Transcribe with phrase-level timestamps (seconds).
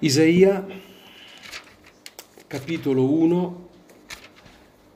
[0.00, 0.66] Isaia,
[2.46, 3.68] capitolo 1,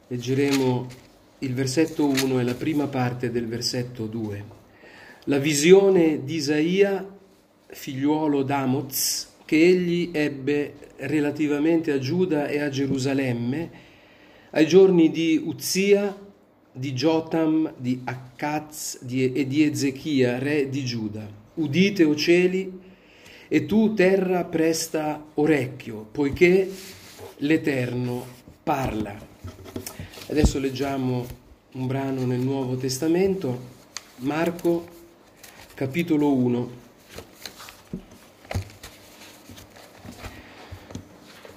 [0.09, 0.87] leggeremo
[1.39, 4.45] il versetto 1 e la prima parte del versetto 2.
[5.25, 7.03] La visione di Isaia,
[7.69, 13.71] figliuolo d'Amoz, che egli ebbe relativamente a Giuda e a Gerusalemme,
[14.51, 16.15] ai giorni di Uzia,
[16.71, 21.27] di Jotam, di Akkaz e di Ezechia, re di Giuda.
[21.55, 22.89] Udite, o cieli,
[23.53, 26.71] e tu terra presta orecchio, poiché
[27.39, 28.25] l'Eterno
[28.63, 29.19] parla.
[30.29, 31.27] Adesso leggiamo
[31.73, 33.61] un brano nel Nuovo Testamento,
[34.19, 34.87] Marco
[35.75, 36.71] capitolo 1.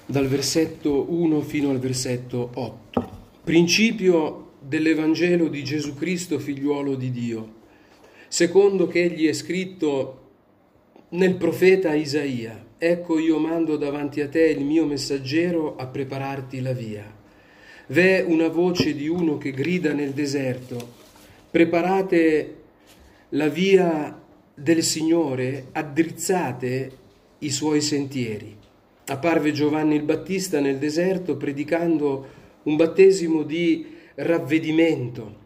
[0.06, 3.10] Dal versetto 1 fino al versetto 8.
[3.44, 7.54] Principio dell'Evangelo di Gesù Cristo, figliuolo di Dio,
[8.26, 10.22] secondo che egli è scritto
[11.14, 16.72] nel profeta Isaia, ecco io mando davanti a te il mio messaggero a prepararti la
[16.72, 17.04] via.
[17.86, 20.92] V'è una voce di uno che grida nel deserto,
[21.50, 22.56] preparate
[23.30, 24.20] la via
[24.54, 26.90] del Signore, addrizzate
[27.38, 28.56] i suoi sentieri.
[29.06, 32.26] Apparve Giovanni il Battista nel deserto predicando
[32.64, 33.86] un battesimo di
[34.16, 35.42] ravvedimento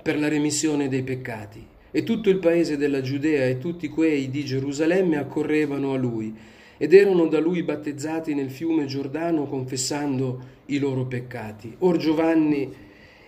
[0.00, 1.78] per la remissione dei peccati.
[1.90, 6.34] E tutto il paese della Giudea e tutti quei di Gerusalemme accorrevano a lui
[6.76, 11.74] ed erano da lui battezzati nel fiume Giordano confessando i loro peccati.
[11.80, 12.72] Or Giovanni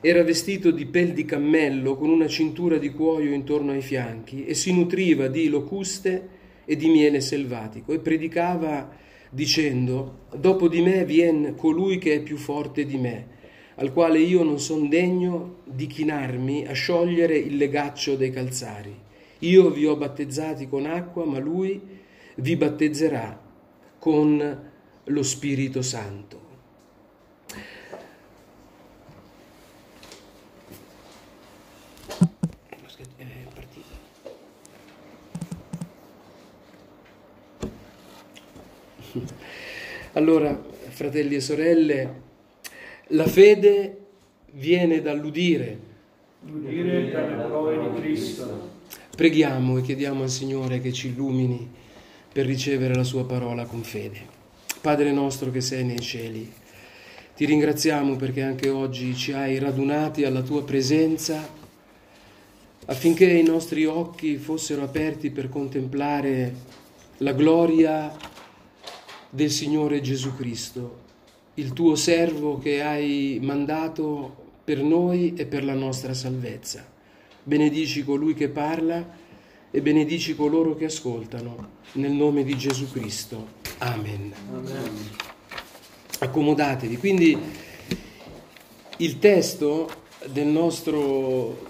[0.00, 4.54] era vestito di pel di cammello con una cintura di cuoio intorno ai fianchi e
[4.54, 6.28] si nutriva di locuste
[6.64, 8.90] e di miele selvatico e predicava
[9.28, 13.31] dicendo, dopo di me vien colui che è più forte di me
[13.76, 18.94] al quale io non son degno di chinarmi a sciogliere il legaccio dei calzari.
[19.40, 21.80] Io vi ho battezzati con acqua, ma lui
[22.36, 23.40] vi battezzerà
[23.98, 24.70] con
[25.04, 26.50] lo Spirito Santo.
[40.14, 42.21] Allora, fratelli e sorelle,
[43.08, 43.98] la fede
[44.52, 45.90] viene dall'udire.
[46.44, 48.70] L'udire dalle prove di Cristo.
[49.14, 51.68] Preghiamo e chiediamo al Signore che ci illumini
[52.32, 54.40] per ricevere la sua parola con fede.
[54.80, 56.50] Padre nostro che sei nei cieli,
[57.36, 61.60] ti ringraziamo perché anche oggi ci hai radunati alla tua presenza
[62.86, 66.54] affinché i nostri occhi fossero aperti per contemplare
[67.18, 68.14] la gloria
[69.30, 71.01] del Signore Gesù Cristo
[71.54, 76.86] il tuo servo che hai mandato per noi e per la nostra salvezza.
[77.42, 79.20] Benedici colui che parla
[79.70, 83.60] e benedici coloro che ascoltano, nel nome di Gesù Cristo.
[83.78, 84.32] Amen.
[84.52, 85.10] Amen.
[86.20, 86.96] Accomodatevi.
[86.96, 87.36] Quindi
[88.98, 89.90] il testo
[90.26, 91.66] del nostro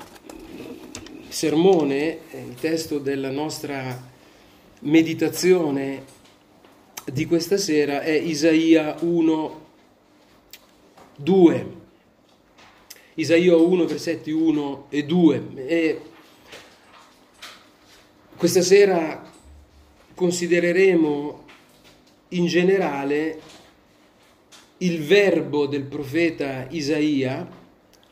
[1.28, 4.10] sermone, il testo della nostra
[4.80, 6.04] meditazione
[7.10, 9.61] di questa sera è Isaia 1,
[11.22, 11.80] 2.
[13.14, 15.42] Isaia 1, versetti 1 e 2.
[15.56, 16.00] E
[18.36, 19.30] questa sera
[20.14, 21.44] considereremo
[22.28, 23.40] in generale
[24.78, 27.48] il verbo del profeta Isaia,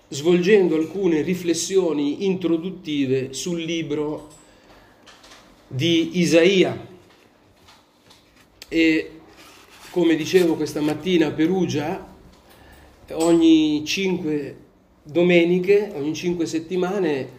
[0.09, 4.29] svolgendo alcune riflessioni introduttive sul libro
[5.67, 6.87] di Isaia.
[8.69, 9.11] E
[9.91, 12.10] come dicevo questa mattina a Perugia,
[13.13, 14.57] ogni cinque
[15.03, 17.39] domeniche, ogni cinque settimane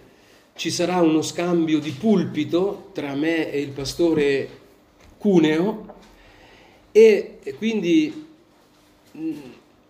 [0.56, 4.60] ci sarà uno scambio di pulpito tra me e il pastore
[5.18, 5.96] Cuneo
[6.92, 8.28] e quindi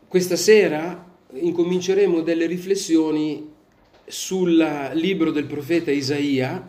[0.08, 3.50] questa sera incominceremo delle riflessioni
[4.06, 6.68] sul libro del profeta Isaia,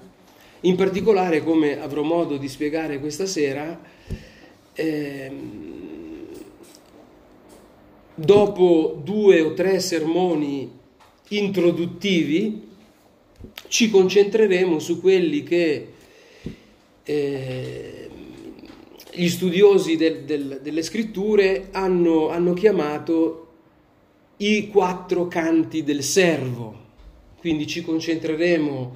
[0.61, 3.81] in particolare come avrò modo di spiegare questa sera,
[4.75, 5.33] eh,
[8.15, 10.71] dopo due o tre sermoni
[11.29, 12.71] introduttivi,
[13.69, 15.87] ci concentreremo su quelli che
[17.05, 18.09] eh,
[19.13, 23.49] gli studiosi del, del, delle scritture hanno, hanno chiamato
[24.39, 26.81] i quattro canti del servo.
[27.39, 28.95] Quindi ci concentreremo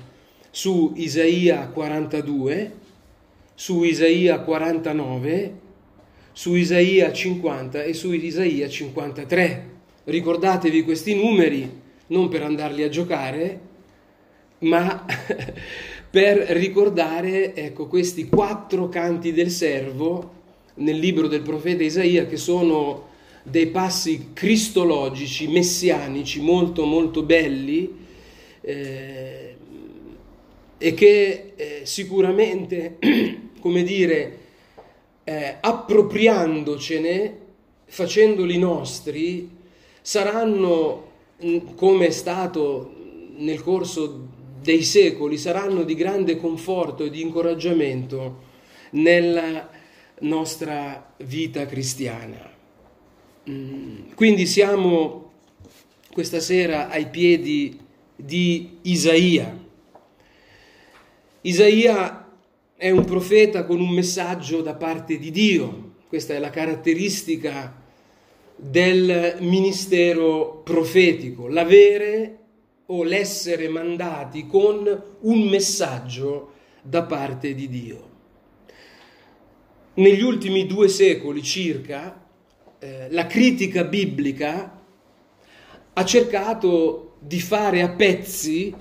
[0.50, 2.72] su Isaia 42,
[3.54, 5.64] su Isaia 49
[6.36, 9.70] su Isaia 50 e su Isaia 53.
[10.04, 13.60] Ricordatevi questi numeri non per andarli a giocare,
[14.58, 15.06] ma
[16.10, 20.34] per ricordare ecco, questi quattro canti del servo
[20.74, 23.08] nel libro del profeta Isaia che sono
[23.42, 27.96] dei passi cristologici, messianici, molto molto belli
[28.60, 29.56] eh,
[30.76, 32.98] e che eh, sicuramente,
[33.58, 34.44] come dire,
[35.28, 37.38] eh, appropriandocene,
[37.86, 39.50] facendoli nostri,
[40.00, 41.10] saranno,
[41.74, 42.94] come è stato
[43.38, 44.28] nel corso
[44.62, 48.44] dei secoli, saranno di grande conforto e di incoraggiamento
[48.90, 49.68] nella
[50.20, 52.48] nostra vita cristiana.
[53.50, 55.32] Mm, quindi siamo
[56.12, 57.76] questa sera ai piedi
[58.14, 59.58] di Isaia.
[61.40, 62.25] Isaia
[62.76, 67.82] è un profeta con un messaggio da parte di Dio, questa è la caratteristica
[68.54, 72.38] del ministero profetico, l'avere
[72.86, 76.52] o l'essere mandati con un messaggio
[76.82, 78.10] da parte di Dio.
[79.94, 82.26] Negli ultimi due secoli circa,
[82.78, 84.82] eh, la critica biblica
[85.94, 88.74] ha cercato di fare a pezzi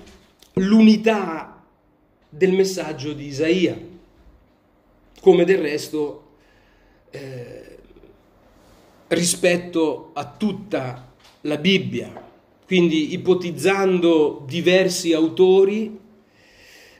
[0.54, 1.55] l'unità
[2.36, 3.78] del messaggio di Isaia,
[5.20, 6.24] come del resto
[7.10, 7.78] eh,
[9.08, 12.24] rispetto a tutta la Bibbia,
[12.66, 15.98] quindi ipotizzando diversi autori,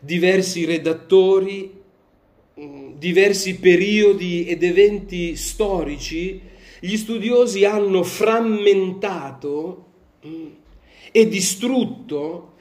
[0.01, 1.83] diversi redattori,
[2.97, 6.41] diversi periodi ed eventi storici,
[6.81, 9.87] gli studiosi hanno frammentato
[10.27, 10.47] mm,
[11.13, 12.55] e distrutto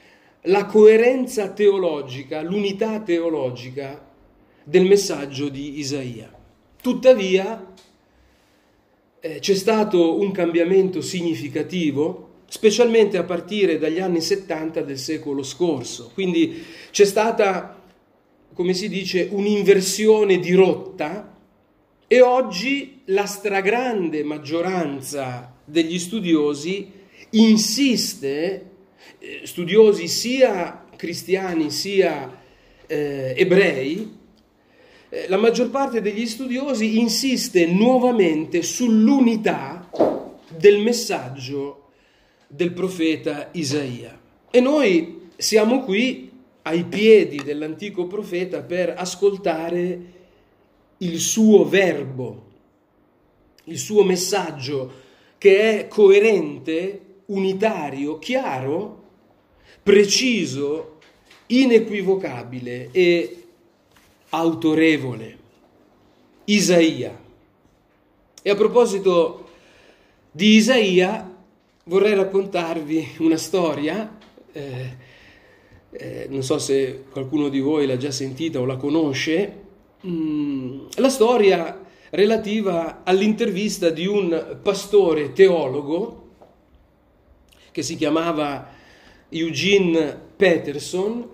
[0.45, 4.11] la coerenza teologica, l'unità teologica
[4.63, 6.31] del messaggio di Isaia.
[6.81, 7.73] Tuttavia
[9.19, 16.11] eh, c'è stato un cambiamento significativo, specialmente a partire dagli anni 70 del secolo scorso.
[16.13, 17.81] Quindi c'è stata,
[18.53, 21.37] come si dice, un'inversione di rotta
[22.07, 26.91] e oggi la stragrande maggioranza degli studiosi
[27.31, 28.74] insiste,
[29.43, 32.43] studiosi sia cristiani sia
[32.87, 34.17] eh, ebrei,
[35.09, 39.89] eh, la maggior parte degli studiosi insiste nuovamente sull'unità
[40.57, 41.89] del messaggio
[42.47, 44.19] del profeta Isaia.
[44.49, 46.31] E noi siamo qui
[46.63, 50.13] ai piedi dell'antico profeta per ascoltare
[50.97, 52.43] il suo verbo,
[53.65, 55.03] il suo messaggio
[55.37, 59.03] che è coerente, unitario, chiaro,
[59.81, 60.99] preciso,
[61.47, 63.43] inequivocabile e
[64.29, 65.37] autorevole,
[66.45, 67.23] Isaia.
[68.41, 69.47] E a proposito
[70.31, 71.33] di Isaia,
[71.85, 74.17] vorrei raccontarvi una storia,
[74.51, 74.97] eh,
[75.91, 79.63] eh, non so se qualcuno di voi l'ha già sentita o la conosce,
[80.05, 86.24] mm, la storia relativa all'intervista di un pastore teologo
[87.75, 88.69] che si chiamava
[89.27, 91.27] Eugene Peterson,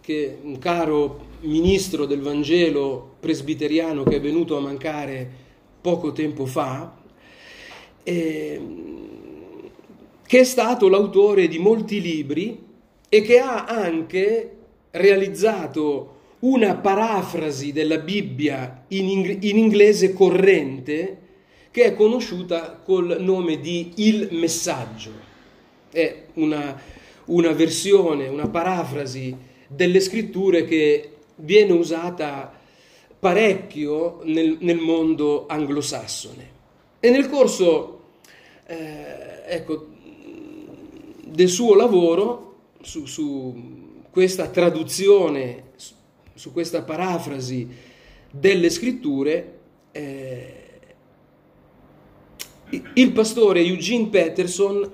[0.00, 5.30] che un caro ministro del Vangelo presbiteriano che è venuto a mancare
[5.80, 6.96] poco tempo fa,
[8.02, 8.60] eh,
[10.26, 12.58] che è stato l'autore di molti libri
[13.08, 14.56] e che ha anche
[14.90, 21.18] realizzato una parafrasi della Bibbia in, ing- in inglese corrente
[21.70, 25.33] che è conosciuta col nome di Il Messaggio.
[25.94, 26.76] È una,
[27.26, 29.36] una versione, una parafrasi
[29.68, 32.52] delle scritture che viene usata
[33.16, 36.50] parecchio nel, nel mondo anglosassone.
[36.98, 38.02] E nel corso
[38.66, 39.86] eh, ecco,
[41.26, 45.94] del suo lavoro su, su questa traduzione, su,
[46.34, 47.68] su, questa parafrasi
[48.30, 49.58] delle scritture,
[49.92, 50.62] eh,
[52.94, 54.90] il pastore Eugene Peterson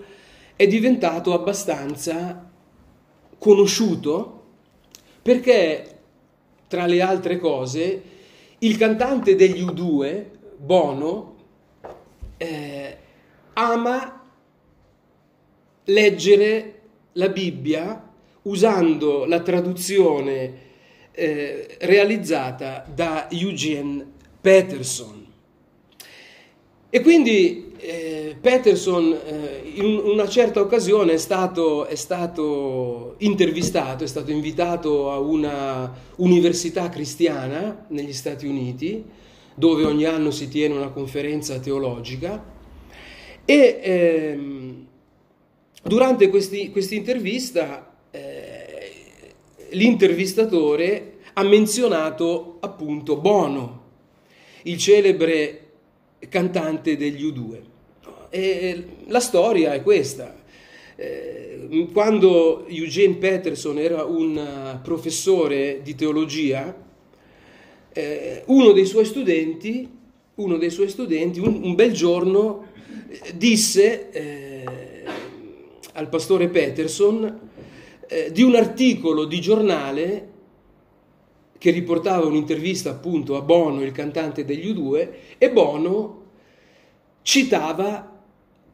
[0.60, 2.50] è diventato abbastanza
[3.38, 4.42] conosciuto
[5.22, 6.00] perché
[6.68, 8.02] tra le altre cose,
[8.58, 10.26] il cantante degli U2,
[10.58, 11.36] Bono,
[12.36, 12.96] eh,
[13.54, 14.22] ama
[15.84, 16.80] leggere
[17.12, 18.10] la Bibbia
[18.42, 20.52] usando la traduzione
[21.12, 24.06] eh, realizzata da Eugene
[24.38, 25.26] Peterson.
[26.90, 34.06] E quindi eh, Peterson eh, in una certa occasione è stato, è stato, intervistato, è
[34.06, 39.04] stato invitato a una università cristiana negli Stati Uniti,
[39.54, 42.42] dove ogni anno si tiene una conferenza teologica,
[43.44, 44.86] e ehm,
[45.82, 48.92] durante questa intervista eh,
[49.70, 53.78] l'intervistatore ha menzionato appunto Bono
[54.64, 55.70] il celebre
[56.28, 57.69] cantante degli U2.
[58.30, 60.38] E la storia è questa.
[60.94, 66.74] Eh, quando Eugene Peterson era un professore di teologia,
[67.92, 69.98] eh, uno dei suoi studenti,
[70.58, 72.68] dei suoi studenti un, bel giorno
[73.08, 75.04] eh, disse eh,
[75.92, 77.40] al pastore Peterson
[78.06, 80.28] eh, di un articolo di giornale
[81.58, 86.22] che riportava un'intervista appunto a Bono, il cantante degli U2, e Bono
[87.20, 88.19] citava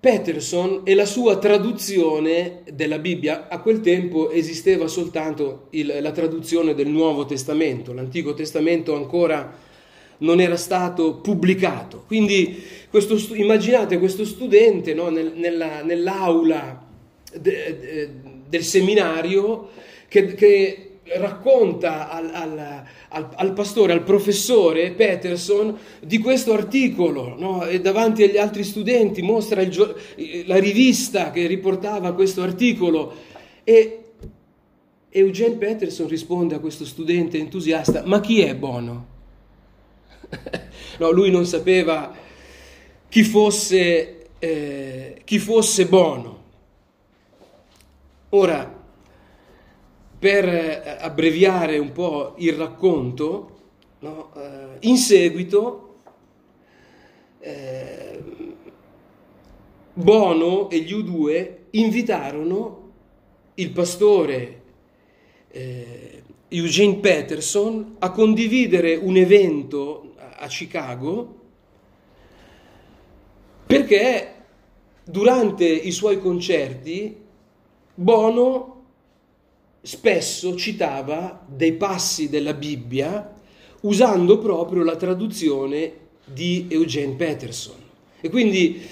[0.07, 3.49] Peterson e la sua traduzione della Bibbia.
[3.49, 9.53] A quel tempo esisteva soltanto il, la traduzione del Nuovo Testamento, l'Antico Testamento ancora
[10.19, 12.05] non era stato pubblicato.
[12.07, 12.57] Quindi
[12.89, 16.87] questo, immaginate questo studente no, nel, nella, nell'aula
[17.33, 18.11] de, de,
[18.49, 19.71] del seminario
[20.07, 27.65] che, che racconta al, al, al, al, pastore, al professore Peterson di questo articolo no?
[27.65, 33.15] e davanti agli altri studenti mostra il, la rivista che riportava questo articolo
[33.63, 34.01] e
[35.09, 39.15] Eugene Peterson risponde a questo studente entusiasta ma chi è Bono?
[40.99, 42.13] no, lui non sapeva
[43.09, 46.45] chi fosse, eh, chi fosse Bono.
[48.31, 48.76] Ora,
[50.19, 53.51] per eh, abbreviare un po' il racconto,
[54.01, 55.99] no, eh, in seguito
[57.41, 58.23] eh,
[59.93, 62.93] Bono e gli U2 invitarono
[63.55, 64.63] il pastore
[65.49, 71.35] eh, Eugene Peterson a condividere un evento a Chicago
[73.67, 74.35] perché
[75.05, 77.25] durante i suoi concerti
[77.95, 78.76] Bono
[79.87, 83.35] spesso citava dei passi della Bibbia
[83.83, 85.93] usando proprio la traduzione
[86.25, 87.77] di Eugene Peterson.
[88.21, 88.83] E quindi,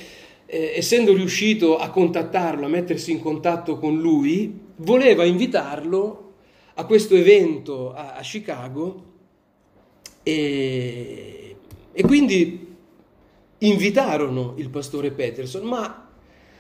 [0.46, 6.32] eh, essendo riuscito a contattarlo, a mettersi in contatto con lui, voleva invitarlo
[6.74, 9.02] a questo evento a, a Chicago
[10.22, 11.56] e,
[11.90, 12.76] e quindi
[13.58, 16.08] invitarono il pastore Peterson, ma,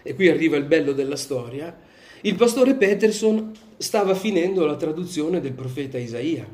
[0.02, 1.76] e qui arriva il bello della storia,
[2.22, 6.46] il pastore Peterson stava finendo la traduzione del profeta Isaia,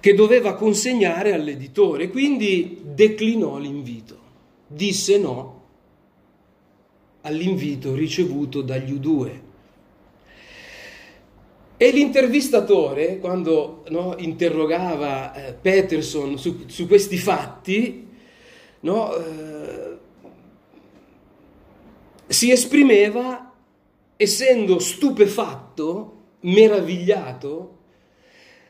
[0.00, 4.18] che doveva consegnare all'editore, quindi declinò l'invito,
[4.66, 5.56] disse no
[7.22, 9.40] all'invito ricevuto dagli U2.
[11.80, 18.08] E l'intervistatore, quando no, interrogava eh, Peterson su, su, questi fatti,
[18.80, 19.98] no, eh,
[22.26, 23.47] si esprimeva
[24.18, 27.76] essendo stupefatto, meravigliato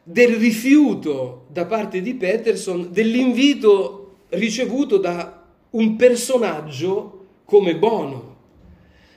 [0.03, 8.37] del rifiuto da parte di Peterson dell'invito ricevuto da un personaggio come Bono,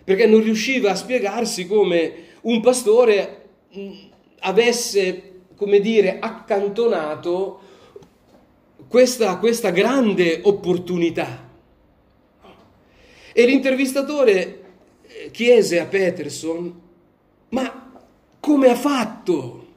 [0.05, 3.49] perché non riusciva a spiegarsi come un pastore
[4.39, 7.59] avesse, come dire, accantonato
[8.87, 11.49] questa, questa grande opportunità.
[13.33, 14.60] E l'intervistatore
[15.29, 16.81] chiese a Peterson,
[17.49, 17.99] ma
[18.39, 19.67] come ha fatto?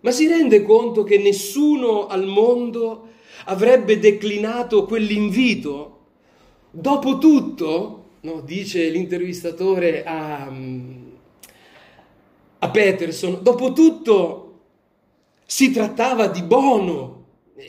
[0.00, 3.10] Ma si rende conto che nessuno al mondo
[3.44, 5.98] avrebbe declinato quell'invito?
[6.70, 10.52] Dopotutto, no, dice l'intervistatore a,
[12.58, 14.60] a Peterson, dopotutto
[15.46, 17.20] si trattava di Bono.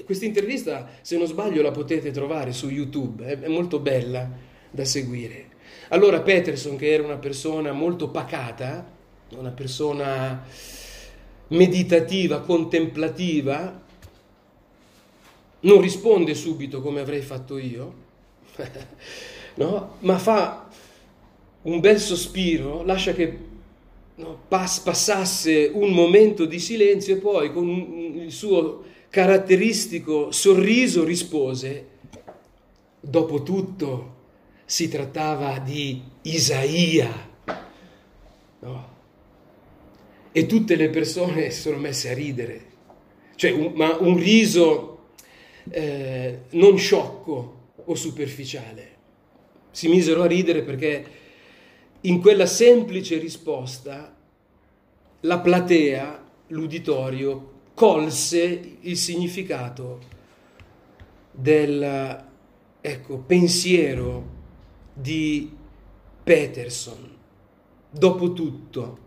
[0.06, 4.28] Questa intervista, se non sbaglio, la potete trovare su YouTube, è molto bella
[4.72, 5.43] da seguire.
[5.94, 8.84] Allora Peterson, che era una persona molto pacata,
[9.38, 10.44] una persona
[11.50, 13.80] meditativa, contemplativa,
[15.60, 17.94] non risponde subito come avrei fatto io,
[19.54, 19.98] no?
[20.00, 20.68] ma fa
[21.62, 23.38] un bel sospiro, lascia che
[24.16, 31.88] no, pass- passasse un momento di silenzio e poi con il suo caratteristico sorriso rispose,
[33.00, 34.22] dopo tutto
[34.74, 37.30] si trattava di Isaia.
[38.62, 38.92] No?
[40.32, 42.66] E tutte le persone si sono messe a ridere,
[43.36, 45.10] cioè, un, ma un riso
[45.70, 48.96] eh, non sciocco o superficiale.
[49.70, 51.06] Si misero a ridere perché
[52.02, 54.18] in quella semplice risposta
[55.20, 60.00] la platea, l'uditorio, colse il significato
[61.30, 62.26] del
[62.82, 64.42] ecco, pensiero
[64.94, 65.52] di
[66.24, 67.10] Peterson.
[67.90, 68.98] Dopotutto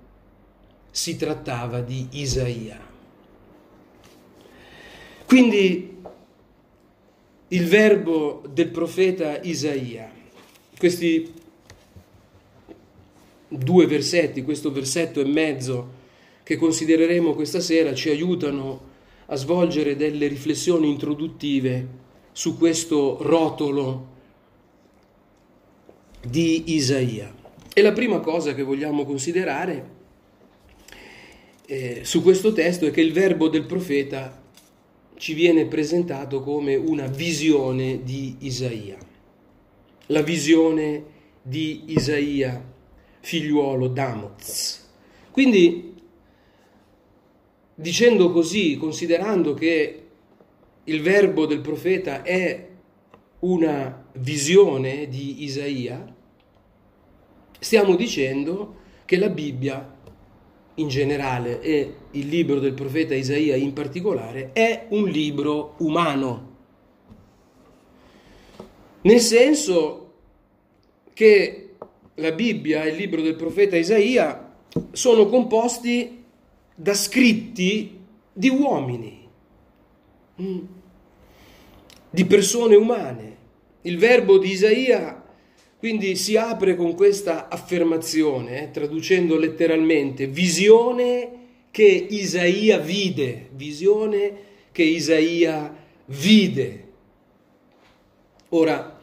[0.91, 2.81] si trattava di Isaia.
[5.27, 5.97] Quindi
[7.49, 10.11] il verbo del profeta Isaia,
[10.79, 11.33] questi
[13.49, 16.05] due versetti, questo versetto e mezzo
[16.43, 18.95] che considereremo questa sera ci aiutano
[19.27, 24.15] a svolgere delle riflessioni introduttive su questo rotolo
[26.29, 27.35] di Isaia.
[27.73, 29.95] E la prima cosa che vogliamo considerare
[31.67, 34.43] eh, su questo testo è che il verbo del profeta
[35.17, 38.97] ci viene presentato come una visione di Isaia.
[40.07, 41.05] La visione
[41.43, 42.63] di Isaia,
[43.21, 44.89] figliuolo d'Amoz.
[45.31, 45.95] Quindi,
[47.75, 50.03] dicendo così, considerando che
[50.85, 52.69] il verbo del profeta è
[53.41, 56.15] una visione di Isaia,
[57.59, 59.95] stiamo dicendo che la Bibbia
[60.75, 66.55] in generale e il libro del profeta Isaia in particolare è un libro umano.
[69.03, 70.13] Nel senso
[71.13, 71.75] che
[72.15, 74.55] la Bibbia e il libro del profeta Isaia
[74.93, 76.25] sono composti
[76.75, 77.99] da scritti
[78.33, 79.29] di uomini,
[80.43, 80.59] mm,
[82.11, 83.37] di persone umane.
[83.83, 85.16] Il verbo di Isaia
[85.87, 91.31] quindi si apre con questa affermazione, eh, traducendo letteralmente, visione
[91.71, 94.33] che Isaia vide, visione
[94.73, 95.73] che Isaia
[96.07, 96.85] vide.
[98.49, 99.01] Ora,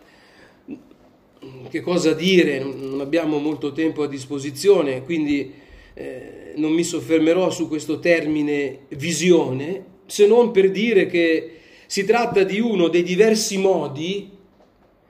[1.69, 2.61] che cosa dire?
[2.61, 5.53] Non abbiamo molto tempo a disposizione, quindi
[5.93, 12.43] eh, non mi soffermerò su questo termine visione, se non per dire che si tratta
[12.43, 14.32] di uno dei diversi modi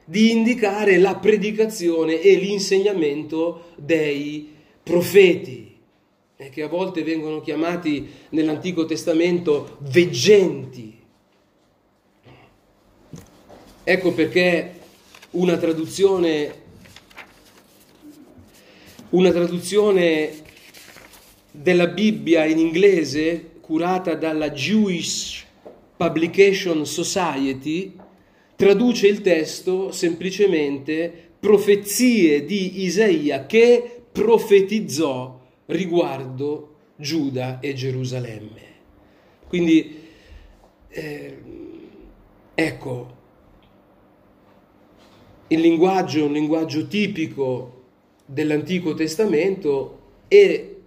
[0.05, 5.77] di indicare la predicazione e l'insegnamento dei profeti,
[6.51, 10.99] che a volte vengono chiamati nell'Antico Testamento veggenti.
[13.85, 14.79] Ecco perché
[15.31, 16.61] una traduzione,
[19.09, 20.41] una traduzione
[21.51, 25.45] della Bibbia in inglese curata dalla Jewish
[25.95, 27.95] Publication Society
[28.55, 38.61] traduce il testo semplicemente profezie di Isaia che profetizzò riguardo Giuda e Gerusalemme.
[39.47, 39.99] Quindi,
[40.87, 41.37] eh,
[42.53, 43.21] ecco,
[45.47, 47.81] il linguaggio è un linguaggio tipico
[48.25, 50.81] dell'Antico Testamento e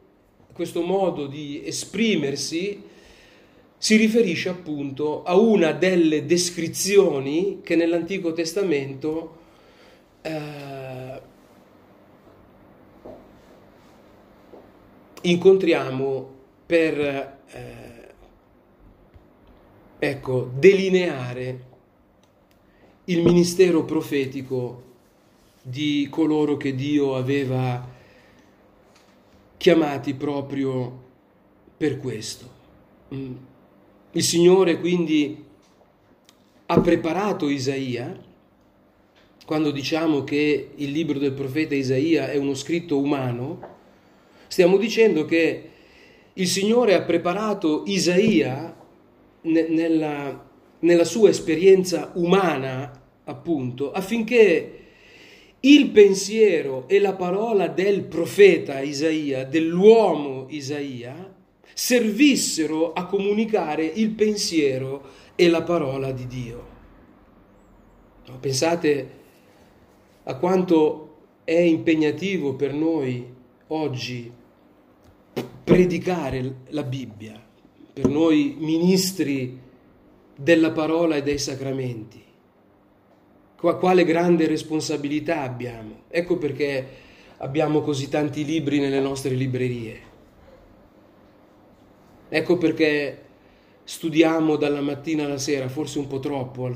[0.52, 2.82] questo modo di esprimersi
[3.86, 9.36] si riferisce appunto a una delle descrizioni che nell'Antico Testamento
[10.22, 11.20] eh,
[15.22, 16.34] incontriamo
[16.66, 16.98] per
[17.46, 18.14] eh,
[20.00, 21.64] ecco, delineare
[23.04, 24.82] il ministero profetico
[25.62, 27.88] di coloro che Dio aveva
[29.56, 31.04] chiamati proprio
[31.76, 32.50] per questo.
[33.14, 33.54] Mm.
[34.16, 35.44] Il Signore quindi
[36.64, 38.18] ha preparato Isaia,
[39.44, 43.76] quando diciamo che il libro del profeta Isaia è uno scritto umano,
[44.46, 45.68] stiamo dicendo che
[46.32, 48.74] il Signore ha preparato Isaia
[49.42, 50.48] nella,
[50.78, 54.78] nella sua esperienza umana, appunto, affinché
[55.60, 61.25] il pensiero e la parola del profeta Isaia, dell'uomo Isaia,
[61.78, 65.02] servissero a comunicare il pensiero
[65.34, 66.66] e la parola di Dio.
[68.40, 69.10] Pensate
[70.22, 73.30] a quanto è impegnativo per noi
[73.66, 74.32] oggi
[75.64, 77.38] predicare la Bibbia,
[77.92, 79.60] per noi ministri
[80.34, 82.24] della parola e dei sacramenti.
[83.56, 86.04] Quale grande responsabilità abbiamo.
[86.08, 86.86] Ecco perché
[87.36, 90.14] abbiamo così tanti libri nelle nostre librerie.
[92.28, 93.22] Ecco perché
[93.84, 96.70] studiamo dalla mattina alla sera, forse un po' troppo,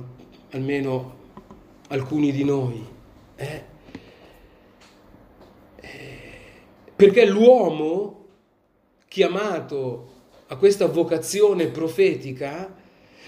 [0.51, 1.19] almeno
[1.89, 2.87] alcuni di noi.
[3.35, 3.63] Eh?
[5.81, 5.89] eh?
[6.95, 8.27] Perché l'uomo
[9.09, 10.13] chiamato
[10.47, 12.77] a questa vocazione profetica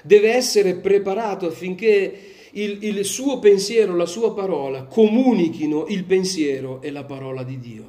[0.04, 6.90] deve essere preparato affinché il, il, suo pensiero, la sua parola comunichino il pensiero e
[6.92, 7.86] la parola di Dio.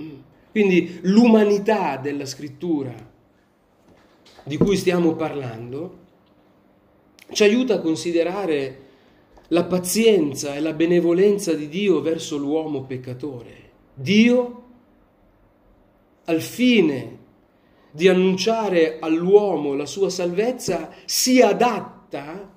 [0.00, 0.18] Mm.
[0.50, 3.07] Quindi l'umanità della scrittura
[4.48, 6.06] di cui stiamo parlando
[7.30, 8.86] ci aiuta a considerare
[9.48, 13.70] la pazienza e la benevolenza di Dio verso l'uomo peccatore.
[13.94, 14.62] Dio,
[16.24, 17.18] al fine
[17.90, 22.56] di annunciare all'uomo la sua salvezza si adatta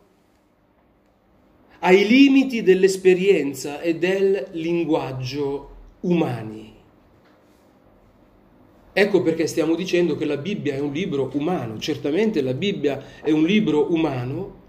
[1.80, 5.70] ai limiti dell'esperienza e del linguaggio
[6.02, 6.71] umani.
[8.94, 13.32] Ecco perché stiamo dicendo che la Bibbia è un libro umano, certamente la Bibbia è
[13.32, 14.60] un libro umano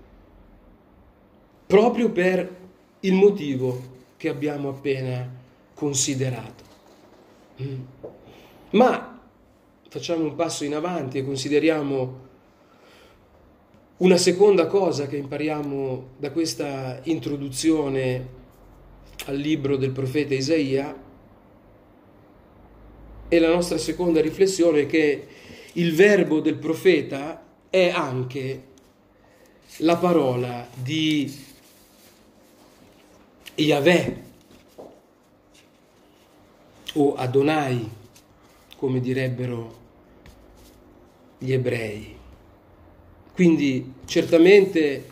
[1.66, 2.61] proprio per
[3.00, 5.28] il motivo che abbiamo appena
[5.74, 6.62] considerato.
[7.61, 7.80] Mm.
[8.70, 9.20] Ma
[9.88, 12.30] facciamo un passo in avanti e consideriamo
[13.98, 18.40] una seconda cosa che impariamo da questa introduzione
[19.26, 21.02] al libro del profeta Isaia
[23.33, 25.27] e la nostra seconda riflessione è che
[25.73, 28.64] il verbo del profeta è anche
[29.79, 31.35] la parola di
[33.55, 34.23] Yahweh
[36.92, 37.88] o Adonai,
[38.77, 39.79] come direbbero
[41.38, 42.14] gli ebrei.
[43.33, 45.07] Quindi certamente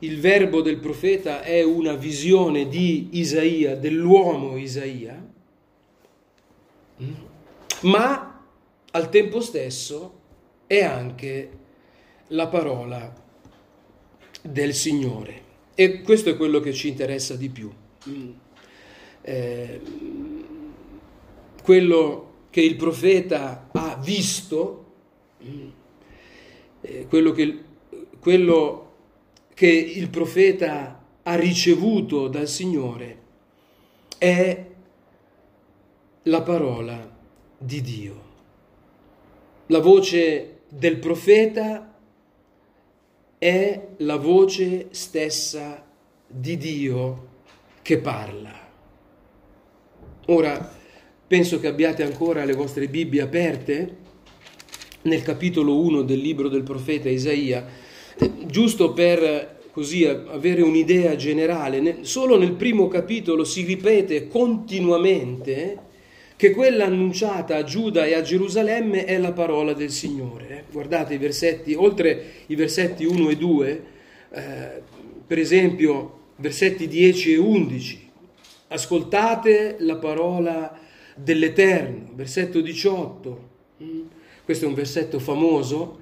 [0.00, 5.24] il verbo del profeta è una visione di Isaia, dell'uomo Isaia,
[7.82, 8.44] ma
[8.90, 10.18] al tempo stesso
[10.66, 11.58] è anche
[12.28, 13.12] la parola
[14.42, 15.48] del Signore.
[15.74, 17.72] E questo è quello che ci interessa di più.
[19.22, 19.80] Eh,
[21.62, 24.84] quello che il profeta ha visto,
[26.80, 27.58] eh, quello, che,
[28.18, 28.92] quello
[29.54, 33.18] che il profeta ha ricevuto dal Signore
[34.18, 34.66] è
[36.24, 37.09] la parola
[37.62, 38.28] di Dio.
[39.66, 41.94] La voce del profeta
[43.36, 45.84] è la voce stessa
[46.26, 47.28] di Dio
[47.82, 48.68] che parla.
[50.26, 50.74] Ora,
[51.26, 53.96] penso che abbiate ancora le vostre Bibbie aperte
[55.02, 57.66] nel capitolo 1 del libro del profeta Isaia,
[58.46, 62.04] giusto per così avere un'idea generale.
[62.04, 65.88] Solo nel primo capitolo si ripete continuamente
[66.40, 70.64] che quella annunciata a Giuda e a Gerusalemme è la parola del Signore.
[70.72, 73.82] Guardate i versetti, oltre i versetti 1 e 2,
[74.30, 74.82] eh,
[75.26, 78.10] per esempio versetti 10 e 11,
[78.68, 80.80] ascoltate la parola
[81.14, 83.48] dell'Eterno, versetto 18,
[83.82, 84.00] mm,
[84.42, 85.98] questo è un versetto famoso,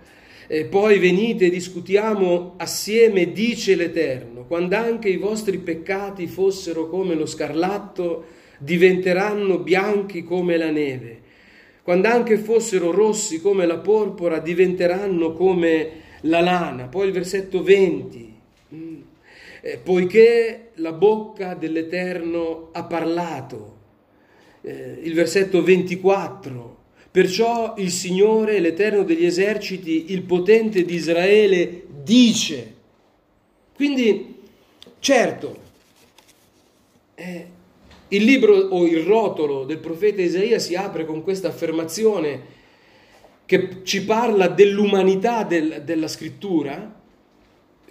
[0.46, 7.16] e poi venite e discutiamo assieme, dice l'Eterno, quando anche i vostri peccati fossero come
[7.16, 11.20] lo scarlatto, diventeranno bianchi come la neve.
[11.82, 15.90] Quando anche fossero rossi come la porpora, diventeranno come
[16.22, 16.86] la lana.
[16.86, 18.34] Poi il versetto 20.
[18.74, 19.00] Mm.
[19.62, 23.76] Eh, poiché la bocca dell'Eterno ha parlato.
[24.60, 26.76] Eh, il versetto 24.
[27.10, 32.74] Perciò il Signore, l'Eterno degli eserciti, il potente di Israele, dice.
[33.74, 34.34] Quindi,
[34.98, 35.56] certo,
[37.14, 37.46] eh,
[38.08, 42.56] il libro o il rotolo del profeta Isaia si apre con questa affermazione
[43.44, 46.94] che ci parla dell'umanità del, della scrittura,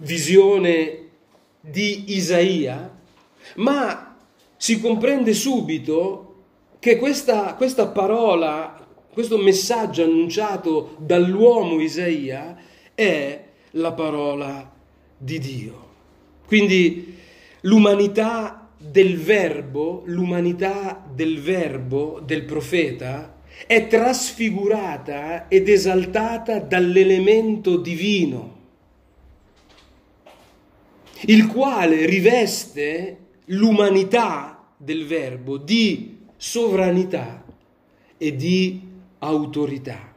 [0.00, 1.06] visione
[1.60, 2.96] di Isaia,
[3.56, 4.16] ma
[4.56, 6.34] si comprende subito
[6.78, 12.56] che questa, questa parola, questo messaggio annunciato dall'uomo Isaia
[12.94, 14.72] è la parola
[15.16, 15.86] di Dio.
[16.46, 17.16] Quindi
[17.62, 23.36] l'umanità del verbo, l'umanità del verbo, del profeta,
[23.66, 28.56] è trasfigurata ed esaltata dall'elemento divino,
[31.22, 37.44] il quale riveste l'umanità del verbo di sovranità
[38.16, 38.80] e di
[39.18, 40.14] autorità.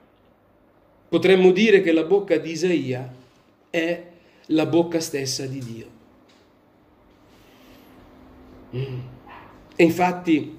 [1.10, 3.12] Potremmo dire che la bocca di Isaia
[3.72, 4.04] è
[4.48, 6.01] la bocca stessa di Dio.
[8.72, 10.58] E infatti,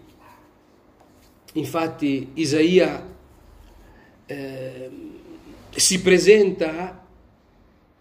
[1.54, 3.10] infatti Isaia
[4.26, 4.90] eh,
[5.70, 7.06] si presenta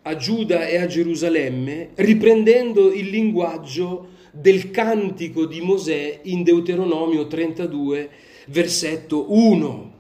[0.02, 8.10] a Giuda e a Gerusalemme riprendendo il linguaggio del cantico di Mosè in Deuteronomio 32,
[8.48, 10.00] versetto 1.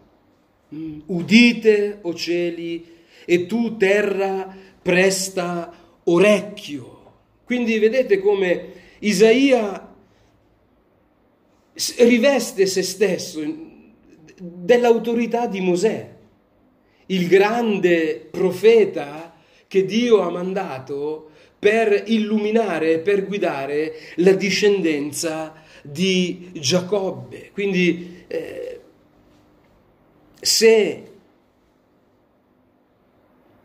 [1.05, 2.85] Udite, o cieli,
[3.25, 5.73] e tu terra presta
[6.05, 6.99] orecchio.
[7.43, 9.90] Quindi vedete come Isaia
[11.97, 13.41] riveste se stesso
[14.37, 16.09] dell'autorità di Mosè,
[17.07, 19.35] il grande profeta
[19.67, 27.51] che Dio ha mandato per illuminare per guidare la discendenza di Giacobbe.
[27.53, 28.81] Quindi eh,
[30.39, 31.11] se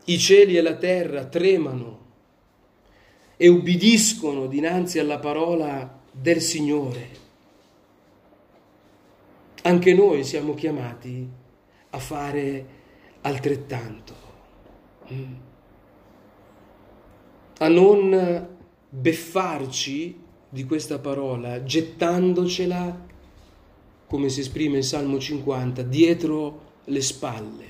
[0.05, 2.05] i cieli e la terra tremano
[3.35, 7.25] e ubbidiscono dinanzi alla parola del Signore.
[9.67, 11.29] Anche noi siamo chiamati
[11.89, 12.65] a fare
[13.19, 14.13] altrettanto,
[15.11, 15.33] mm.
[17.57, 18.47] a non
[18.87, 23.07] beffarci di questa parola, gettandocela,
[24.07, 27.65] come si esprime in Salmo 50, dietro le spalle.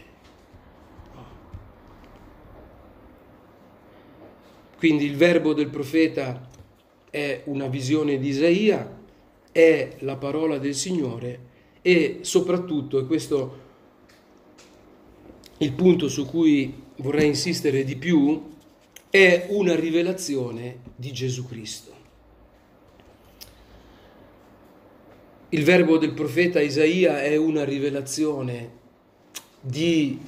[4.77, 6.47] Quindi il verbo del profeta
[7.09, 8.99] è una visione di Isaia,
[9.51, 11.46] è la parola del Signore
[11.87, 13.59] e soprattutto, e questo
[15.57, 18.55] è il punto su cui vorrei insistere di più,
[19.09, 21.95] è una rivelazione di Gesù Cristo.
[25.47, 28.71] Il verbo del profeta Isaia è una rivelazione
[29.61, 30.19] di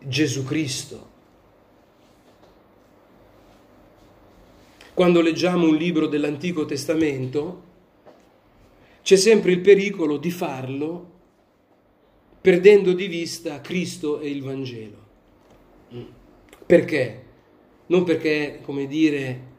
[0.00, 1.08] Gesù Cristo.
[4.94, 7.72] Quando leggiamo un libro dell'Antico Testamento,
[9.04, 11.12] c'è sempre il pericolo di farlo
[12.40, 15.02] perdendo di vista Cristo e il Vangelo.
[16.64, 17.22] Perché?
[17.86, 19.52] Non perché, come dire,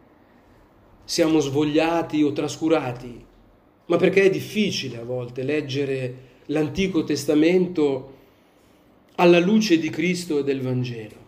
[1.04, 3.24] siamo svogliati o trascurati,
[3.86, 6.16] ma perché è difficile a volte leggere
[6.48, 8.14] l'Antico Testamento
[9.16, 11.24] alla luce di Cristo e del Vangelo.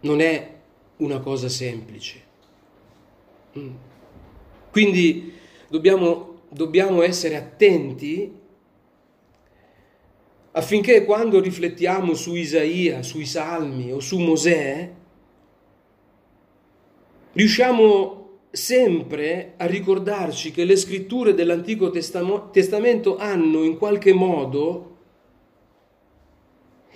[0.00, 0.54] Non è
[0.96, 2.22] una cosa semplice.
[3.58, 3.74] Mm.
[4.70, 5.32] Quindi
[5.68, 8.32] dobbiamo, dobbiamo essere attenti
[10.52, 14.90] affinché quando riflettiamo su Isaia, sui Salmi o su Mosè,
[17.32, 24.94] riusciamo sempre a ricordarci che le scritture dell'Antico Testamento hanno in qualche modo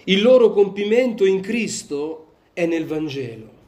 [0.05, 3.59] il loro compimento in Cristo è nel Vangelo.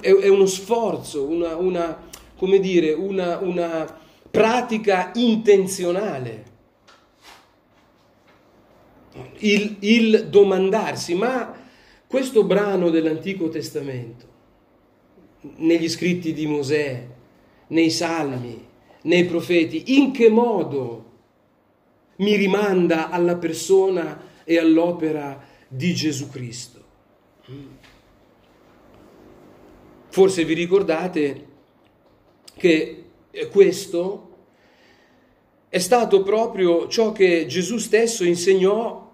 [0.00, 6.44] È, uno sforzo, una, una come dire, una, una pratica intenzionale.
[9.38, 11.54] Il, il domandarsi, ma
[12.06, 14.26] questo brano dell'Antico Testamento,
[15.56, 17.06] negli scritti di Mosè,
[17.68, 18.66] nei salmi,
[19.02, 21.04] nei profeti, in che modo
[22.16, 26.84] mi rimanda alla persona e all'opera di Gesù Cristo?
[30.08, 31.46] Forse vi ricordate
[32.56, 33.04] che
[33.46, 34.26] questo
[35.68, 39.06] è stato proprio ciò che Gesù stesso insegnò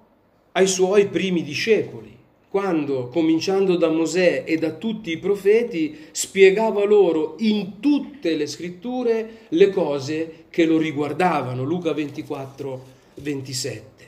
[0.52, 2.14] ai suoi primi discepoli
[2.54, 9.46] quando, cominciando da Mosè e da tutti i profeti, spiegava loro in tutte le scritture
[9.48, 11.64] le cose che lo riguardavano.
[11.64, 12.84] Luca 24,
[13.14, 14.06] 27.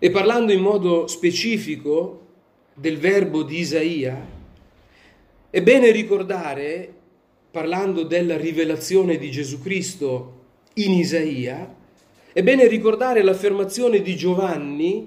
[0.00, 2.26] E parlando in modo specifico
[2.74, 4.26] del verbo di Isaia,
[5.48, 6.94] è bene ricordare,
[7.52, 10.40] parlando della rivelazione di Gesù Cristo
[10.74, 11.76] in Isaia,
[12.32, 15.06] è bene ricordare l'affermazione di Giovanni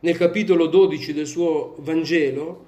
[0.00, 2.66] nel capitolo 12 del suo Vangelo,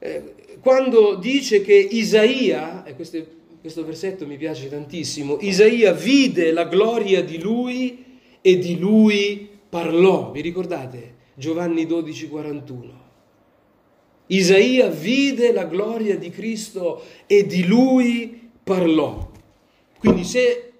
[0.00, 3.24] eh, quando dice che Isaia, e questo,
[3.60, 8.04] questo versetto mi piace tantissimo, Isaia vide la gloria di lui
[8.40, 10.32] e di lui parlò.
[10.32, 11.14] Vi ricordate?
[11.34, 12.99] Giovanni 12, 41.
[14.30, 19.30] Isaia vide la gloria di Cristo e di lui parlò.
[19.98, 20.72] Quindi se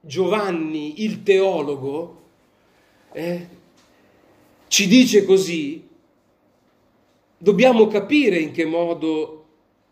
[0.00, 2.20] Giovanni, il teologo,
[3.12, 3.46] eh,
[4.68, 5.86] ci dice così,
[7.38, 9.44] dobbiamo capire in che modo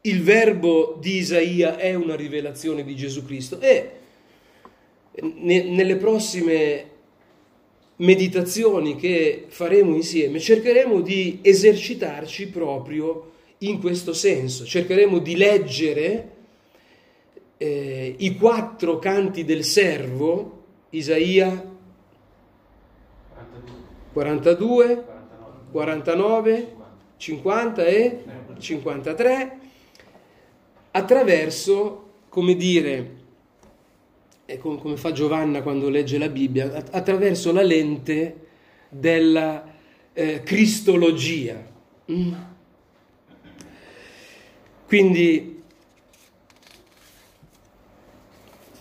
[0.02, 3.98] il verbo di Isaia è una rivelazione di Gesù Cristo e
[5.20, 6.90] nelle prossime
[8.00, 16.30] meditazioni che faremo insieme cercheremo di esercitarci proprio in questo senso, cercheremo di leggere
[17.58, 20.58] eh, i quattro canti del servo,
[20.90, 21.68] Isaia
[24.12, 25.04] 42,
[25.70, 26.74] 49,
[27.18, 28.24] 50 e
[28.58, 29.58] 53,
[30.92, 33.18] attraverso, come dire,
[34.58, 38.46] come fa Giovanna quando legge la Bibbia, attraverso la lente
[38.88, 39.64] della
[40.12, 41.64] eh, cristologia.
[42.10, 42.32] Mm.
[44.86, 45.62] Quindi,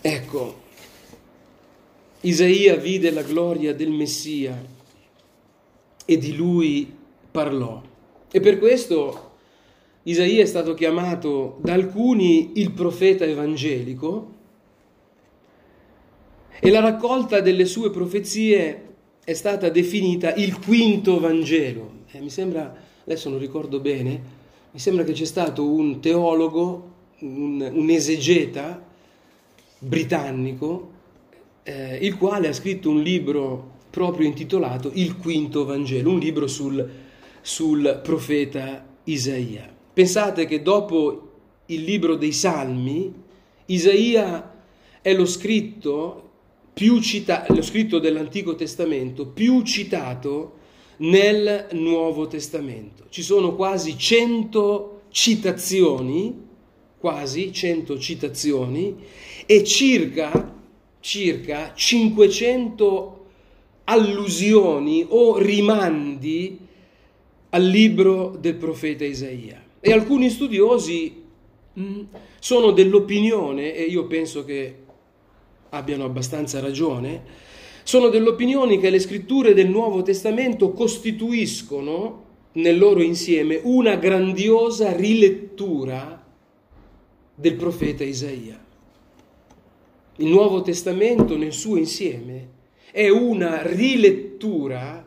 [0.00, 0.60] ecco,
[2.22, 4.62] Isaia vide la gloria del Messia
[6.04, 6.92] e di lui
[7.30, 7.80] parlò.
[8.30, 9.30] E per questo
[10.02, 14.38] Isaia è stato chiamato da alcuni il profeta evangelico
[16.60, 18.88] e la raccolta delle sue profezie
[19.24, 21.98] è stata definita il quinto Vangelo.
[22.12, 24.22] Eh, mi sembra adesso non ricordo bene,
[24.70, 28.80] mi sembra che c'è stato un teologo, un, un esegeta
[29.78, 30.90] britannico,
[31.64, 36.88] eh, il quale ha scritto un libro proprio intitolato Il quinto Vangelo, un libro sul,
[37.40, 39.68] sul profeta Isaia.
[39.92, 41.30] Pensate che dopo
[41.66, 43.12] il libro dei Salmi,
[43.66, 44.54] Isaia
[45.02, 46.29] è lo scritto,
[46.80, 50.52] più cita- lo scritto dell'Antico Testamento più citato
[51.00, 53.04] nel Nuovo Testamento.
[53.10, 56.34] Ci sono quasi 100 citazioni,
[56.96, 58.96] quasi 100 citazioni
[59.44, 60.56] e circa,
[61.00, 63.24] circa 500
[63.84, 66.60] allusioni o rimandi
[67.50, 69.62] al libro del profeta Isaia.
[69.80, 71.24] E alcuni studiosi
[71.74, 72.00] mh, mm,
[72.38, 74.88] sono dell'opinione, e io penso che
[75.70, 77.48] abbiano abbastanza ragione,
[77.82, 86.24] sono dell'opinione che le scritture del Nuovo Testamento costituiscono nel loro insieme una grandiosa rilettura
[87.34, 88.62] del profeta Isaia.
[90.16, 92.58] Il Nuovo Testamento nel suo insieme
[92.92, 95.06] è una rilettura,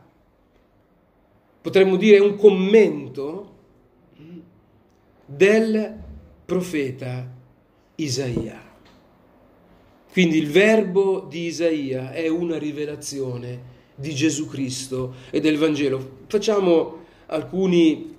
[1.62, 3.52] potremmo dire un commento
[5.26, 6.00] del
[6.46, 7.30] profeta
[7.96, 8.73] Isaia.
[10.14, 16.18] Quindi il verbo di Isaia è una rivelazione di Gesù Cristo e del Vangelo.
[16.28, 18.16] Facciamo alcuni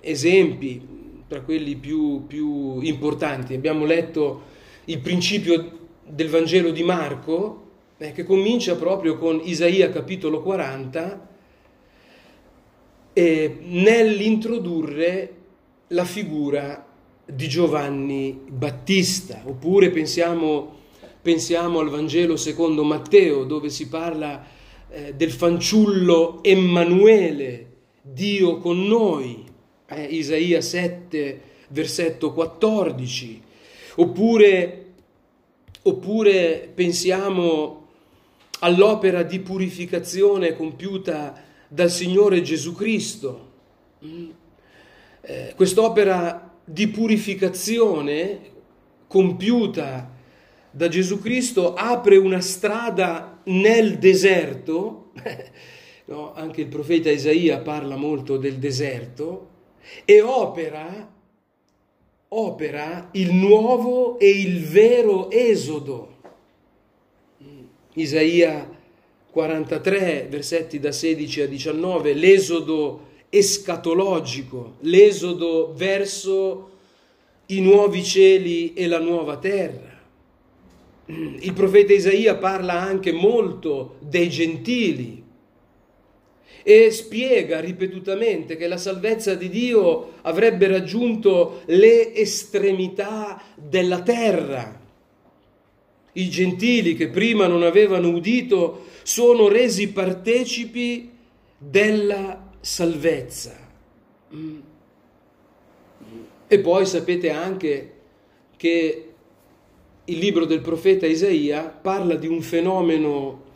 [0.00, 0.86] esempi
[1.26, 3.54] tra quelli più, più importanti.
[3.54, 4.42] Abbiamo letto
[4.84, 11.28] il principio del Vangelo di Marco, eh, che comincia proprio con Isaia capitolo 40,
[13.14, 15.34] eh, nell'introdurre
[15.86, 16.86] la figura
[17.24, 20.79] di Giovanni Battista, oppure pensiamo
[21.22, 24.42] Pensiamo al Vangelo secondo Matteo, dove si parla
[24.88, 27.66] eh, del fanciullo Emanuele,
[28.00, 29.44] Dio con noi,
[29.86, 33.42] eh, Isaia 7, versetto 14.
[33.96, 34.92] Oppure,
[35.82, 37.88] oppure pensiamo
[38.60, 43.50] all'opera di purificazione compiuta dal Signore Gesù Cristo.
[44.02, 44.30] Mm.
[45.20, 48.40] Eh, quest'opera di purificazione
[49.06, 50.09] compiuta
[50.70, 55.12] da Gesù Cristo apre una strada nel deserto,
[56.06, 56.32] no?
[56.34, 59.48] anche il profeta Isaia parla molto del deserto,
[60.04, 61.12] e opera,
[62.28, 66.18] opera il nuovo e il vero esodo.
[67.94, 68.78] Isaia
[69.30, 76.68] 43, versetti da 16 a 19, l'esodo escatologico, l'esodo verso
[77.46, 79.89] i nuovi cieli e la nuova terra
[81.40, 85.20] il profeta Isaia parla anche molto dei gentili
[86.62, 94.78] e spiega ripetutamente che la salvezza di Dio avrebbe raggiunto le estremità della terra.
[96.12, 101.10] I gentili che prima non avevano udito sono resi partecipi
[101.56, 103.68] della salvezza.
[106.46, 107.92] E poi sapete anche
[108.56, 109.09] che
[110.10, 113.48] il libro del profeta Isaia parla di un fenomeno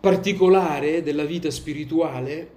[0.00, 2.50] particolare della vita spirituale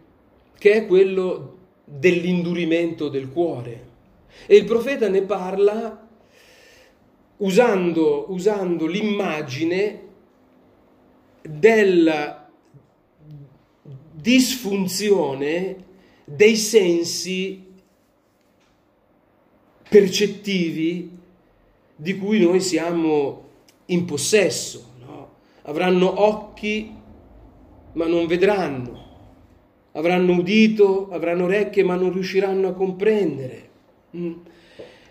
[0.57, 3.87] che è quello dell'indurimento del cuore.
[4.45, 6.07] E il profeta ne parla
[7.37, 10.07] usando, usando l'immagine
[11.41, 12.49] della
[14.11, 15.85] disfunzione
[16.25, 17.65] dei sensi
[19.87, 21.18] percettivi
[22.01, 23.43] di cui noi siamo
[23.87, 24.93] in possesso.
[25.05, 25.29] No?
[25.63, 26.95] Avranno occhi
[27.93, 29.07] ma non vedranno,
[29.93, 33.69] avranno udito, avranno orecchie ma non riusciranno a comprendere.
[34.15, 34.33] Mm.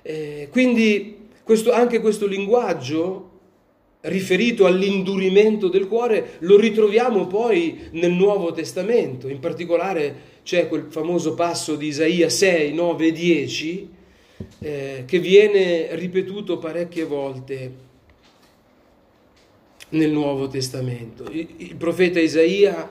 [0.00, 3.26] Eh, quindi questo, anche questo linguaggio
[4.02, 11.34] riferito all'indurimento del cuore lo ritroviamo poi nel Nuovo Testamento, in particolare c'è quel famoso
[11.34, 13.96] passo di Isaia 6, 9 e 10
[14.60, 17.86] eh, che viene ripetuto parecchie volte
[19.90, 21.24] nel Nuovo Testamento.
[21.30, 22.88] Il, profeta Isaia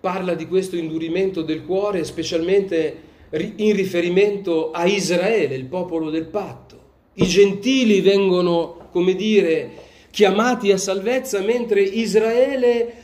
[0.00, 6.76] parla di questo indurimento del cuore specialmente in riferimento a Israele, il popolo del patto.
[7.14, 12.94] I gentili vengono, come dire, chiamati a salvezza, mentre Israele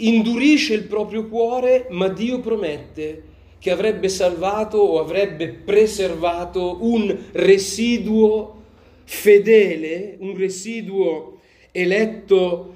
[0.00, 3.27] indurisce il proprio cuore, ma Dio promette
[3.58, 8.62] che avrebbe salvato o avrebbe preservato un residuo
[9.04, 11.40] fedele, un residuo
[11.72, 12.74] eletto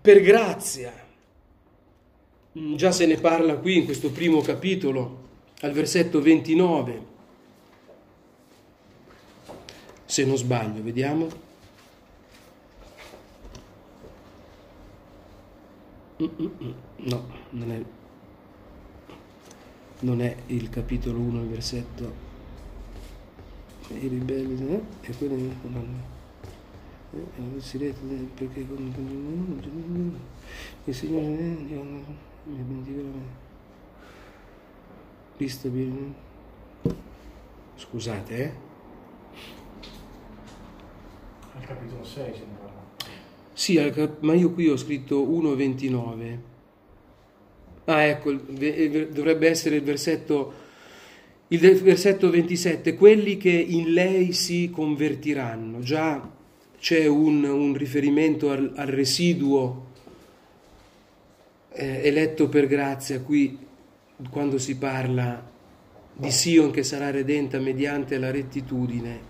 [0.00, 0.92] per grazia.
[2.58, 5.26] Mm, già se ne parla qui in questo primo capitolo
[5.60, 7.02] al versetto 29,
[10.04, 11.28] se non sbaglio, vediamo.
[16.16, 17.80] No, non è,
[20.00, 22.26] non è il capitolo 1, il versetto.
[23.88, 24.82] I ribelli, eh?
[25.00, 26.16] E quelli non
[28.34, 28.60] perché
[30.84, 32.04] il Signore mi
[32.44, 33.00] benedica
[35.38, 36.14] Ristabili.
[37.76, 38.52] Scusate, eh?
[41.54, 42.66] Al capitolo 6 sembra.
[43.52, 43.78] Sì,
[44.20, 46.38] ma io qui ho scritto 1,29.
[47.88, 50.52] Ah, ecco, dovrebbe essere il versetto,
[51.48, 52.94] il versetto 27.
[52.94, 55.80] Quelli che in lei si convertiranno.
[55.80, 56.30] Già
[56.78, 59.86] c'è un, un riferimento al, al residuo
[61.72, 63.56] eh, eletto per grazia qui
[64.30, 65.50] quando si parla
[66.12, 69.20] di Sion che sarà redenta mediante la rettitudine,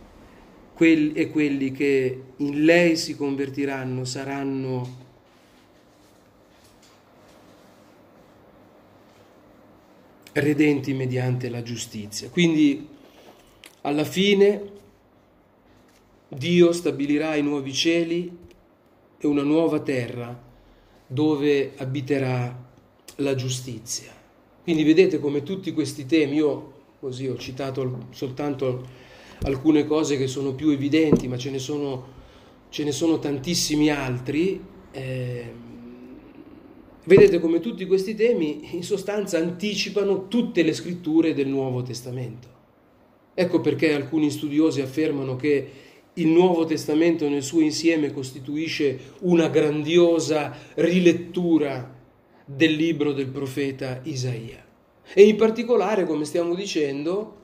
[0.75, 5.07] quelli e quelli che in lei si convertiranno saranno
[10.41, 12.29] redenti mediante la giustizia.
[12.31, 12.87] Quindi
[13.83, 14.63] alla fine
[16.29, 18.37] Dio stabilirà i nuovi cieli
[19.19, 20.47] e una nuova terra
[21.07, 22.67] dove abiterà
[23.17, 24.13] la giustizia.
[24.63, 28.87] Quindi vedete come tutti questi temi, io così ho citato soltanto
[29.43, 32.07] alcune cose che sono più evidenti, ma ce ne sono,
[32.69, 34.63] ce ne sono tantissimi altri.
[34.91, 35.53] Eh,
[37.09, 42.57] vedete come tutti questi temi in sostanza anticipano tutte le scritture del Nuovo Testamento.
[43.33, 45.71] Ecco perché alcuni studiosi affermano che
[46.13, 51.97] il Nuovo Testamento nel suo insieme costituisce una grandiosa rilettura
[52.45, 54.63] del libro del profeta Isaia.
[55.15, 57.37] E in particolare, come stiamo dicendo,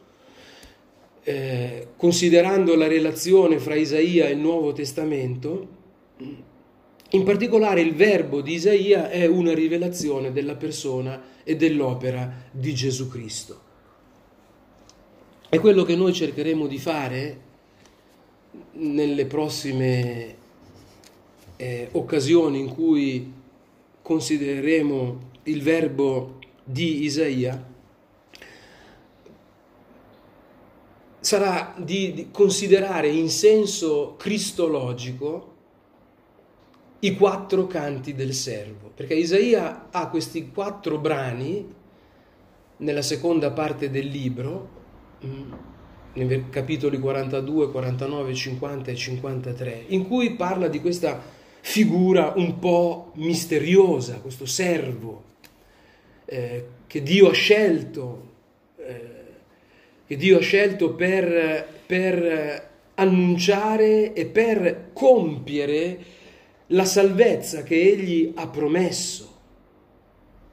[1.23, 5.69] eh, considerando la relazione fra Isaia e il Nuovo Testamento,
[7.11, 13.09] in particolare il verbo di Isaia è una rivelazione della persona e dell'opera di Gesù
[13.09, 13.61] Cristo.
[15.49, 17.41] È quello che noi cercheremo di fare
[18.73, 20.37] nelle prossime
[21.57, 23.33] eh, occasioni in cui
[24.03, 27.73] considereremo il verbo di Isaia,
[31.21, 35.54] sarà di considerare in senso cristologico
[37.05, 41.73] i quattro canti del servo, perché Isaia ha questi quattro brani
[42.79, 44.69] nella seconda parte del libro,
[45.25, 45.53] mm,
[46.15, 51.21] nei capitoli 42, 49, 50 e 53, in cui parla di questa
[51.61, 55.25] figura un po' misteriosa, questo servo
[56.25, 58.29] eh, che Dio ha scelto,
[58.77, 59.11] eh,
[60.07, 66.23] che Dio ha scelto per, per annunciare e per compiere
[66.69, 69.33] la salvezza che Egli ha promesso.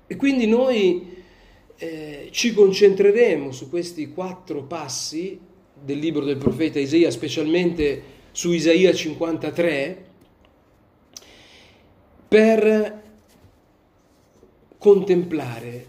[0.07, 1.23] E quindi noi
[1.77, 5.39] eh, ci concentreremo su questi quattro passi
[5.73, 10.05] del libro del profeta Isaia, specialmente su Isaia 53,
[12.27, 13.01] per
[14.77, 15.85] contemplare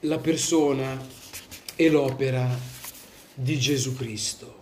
[0.00, 0.98] la persona
[1.76, 2.58] e l'opera
[3.34, 4.58] di Gesù Cristo.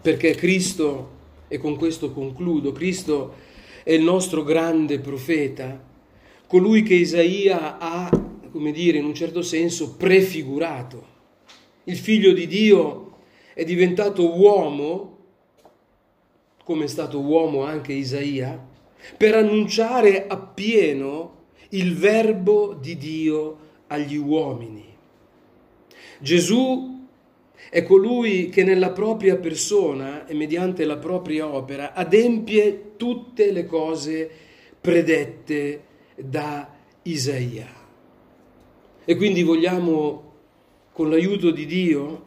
[0.00, 1.13] Perché Cristo,
[1.54, 3.34] e con questo concludo, Cristo
[3.84, 5.80] è il nostro grande profeta,
[6.48, 8.10] colui che Isaia ha,
[8.50, 11.06] come dire, in un certo senso prefigurato.
[11.84, 13.18] Il figlio di Dio
[13.54, 15.12] è diventato uomo
[16.64, 18.60] come è stato uomo anche Isaia,
[19.16, 24.84] per annunciare appieno il verbo di Dio agli uomini.
[26.18, 26.93] Gesù
[27.70, 34.30] è colui che nella propria persona e mediante la propria opera adempie tutte le cose
[34.80, 35.82] predette
[36.16, 37.82] da Isaia.
[39.04, 40.32] E quindi vogliamo,
[40.92, 42.26] con l'aiuto di Dio,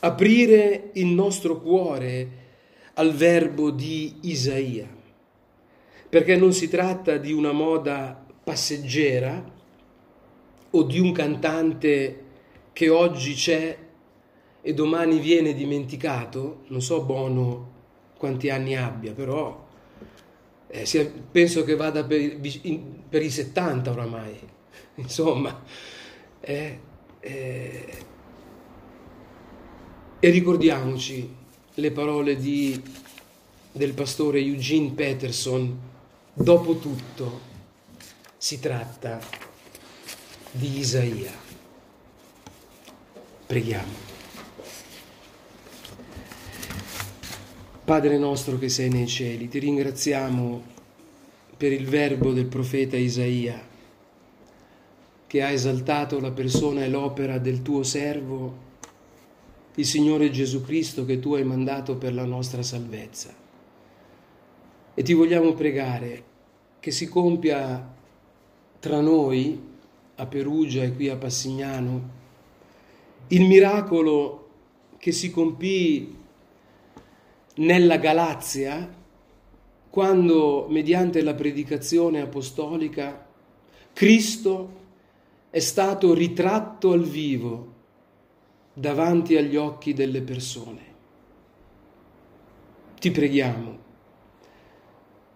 [0.00, 2.44] aprire il nostro cuore
[2.94, 4.88] al verbo di Isaia,
[6.08, 9.54] perché non si tratta di una moda passeggera
[10.70, 12.24] o di un cantante
[12.76, 13.74] che oggi c'è
[14.60, 17.72] e domani viene dimenticato, non so Bono
[18.18, 19.66] quanti anni abbia, però
[20.66, 22.38] eh, penso che vada per,
[23.08, 24.38] per, i 70 oramai,
[24.96, 25.58] insomma.
[26.38, 26.80] Eh,
[27.20, 27.98] eh,
[30.20, 31.34] e ricordiamoci
[31.72, 32.78] le parole di,
[33.72, 35.80] del pastore Eugene Peterson,
[36.34, 37.40] dopo tutto
[38.36, 39.18] si tratta
[40.50, 41.45] di Isaia.
[43.46, 43.92] Preghiamo.
[47.84, 50.64] Padre nostro che sei nei cieli, ti ringraziamo
[51.56, 53.64] per il verbo del profeta Isaia,
[55.28, 58.64] che ha esaltato la persona e l'opera del tuo servo,
[59.76, 63.32] il Signore Gesù Cristo che tu hai mandato per la nostra salvezza.
[64.92, 66.24] E ti vogliamo pregare
[66.80, 67.94] che si compia
[68.80, 69.74] tra noi,
[70.16, 72.24] a Perugia e qui a Passignano,
[73.28, 74.48] il miracolo
[74.98, 76.16] che si compì
[77.56, 78.94] nella Galazia
[79.88, 83.26] quando mediante la predicazione apostolica
[83.92, 84.84] Cristo
[85.48, 87.74] è stato ritratto al vivo
[88.74, 90.84] davanti agli occhi delle persone.
[92.98, 93.78] Ti preghiamo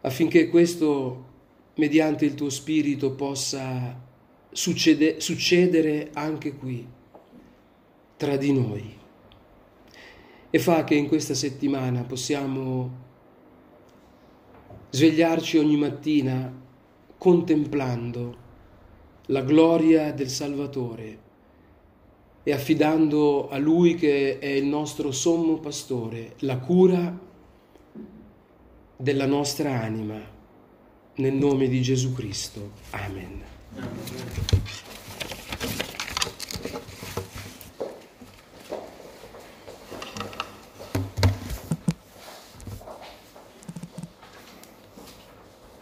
[0.03, 1.25] affinché questo,
[1.77, 3.99] mediante il tuo Spirito, possa
[4.51, 6.87] succede, succedere anche qui,
[8.21, 8.99] tra di noi.
[10.51, 12.91] E fa che in questa settimana possiamo
[14.91, 16.53] svegliarci ogni mattina
[17.17, 18.37] contemplando
[19.27, 21.19] la gloria del Salvatore
[22.43, 27.19] e affidando a Lui che è il nostro sommo pastore la cura
[28.99, 30.21] della nostra anima
[31.15, 32.73] nel nome di Gesù Cristo.
[32.91, 33.43] Amen.
[33.77, 35.00] Amen.